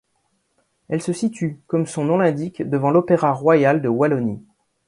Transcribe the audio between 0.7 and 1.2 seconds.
Elle se